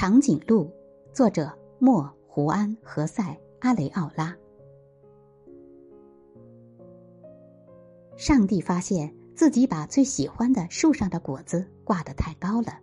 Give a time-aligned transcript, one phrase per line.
[0.00, 0.72] 长颈鹿，
[1.12, 3.24] 作者莫胡安·何塞·
[3.58, 4.32] 阿雷奥拉。
[8.16, 12.78] 上帝发现自己把最喜欢的树上的果子挂得太高了，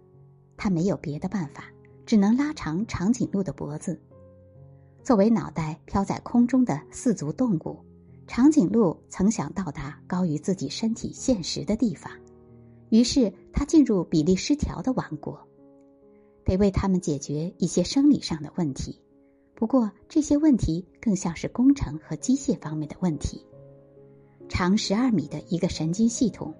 [0.58, 1.64] 他没有别的办法，
[2.06, 3.98] 只能拉长长颈鹿的脖子。
[5.02, 7.80] 作为脑袋飘在空中的四足动物，
[8.28, 12.12] 长颈鹿曾想到达高于自己身体现实的地方，
[12.90, 15.40] 于是它进入比例失调的王国。
[16.46, 19.02] 得为他们解决一些生理上的问题，
[19.56, 23.46] 不过这些问题更像是工程和机械方面的问题。
[24.48, 26.54] 长十二米的一个神经系统，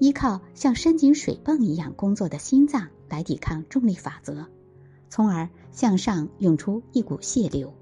[0.00, 4.44] 依靠像深井水泵一样工作的心脏来抵抗重力法则，
[5.08, 7.72] 从而向上涌出一股血流，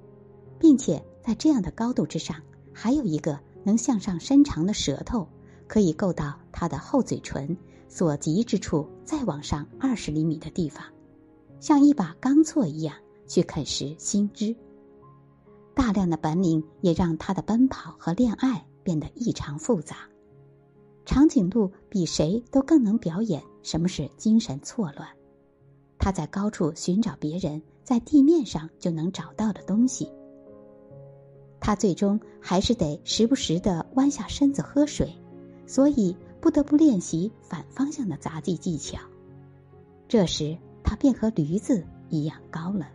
[0.58, 2.36] 并且在这样的高度之上，
[2.74, 5.26] 还有一个能向上伸长的舌头，
[5.66, 7.56] 可以够到它的后嘴唇
[7.88, 10.84] 所及之处，再往上二十厘米的地方。
[11.60, 12.94] 像一把钢锉一样
[13.26, 14.54] 去啃食新枝。
[15.74, 19.96] 大量的本领也让他的奔跑和恋爱变得异常复杂。
[21.04, 25.08] 长颈鹿比谁都更能表演什么是精神错乱。
[25.98, 30.10] 他在高处寻找别人在地面上就能找到的东西。
[31.60, 35.12] 他最终还是得时不时的弯下身子喝水，
[35.66, 38.98] 所以不得不练习反方向的杂技技巧。
[40.06, 40.56] 这时。
[40.88, 42.88] 它便和驴子一样高了。